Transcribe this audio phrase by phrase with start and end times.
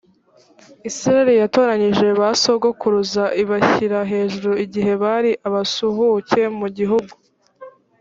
[0.89, 7.13] isirayeli yatoranyije ba sogokuruza ibashyira hejuru igihe bari abasuhuke mu gihugu